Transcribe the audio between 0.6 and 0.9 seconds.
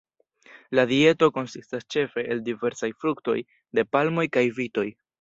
La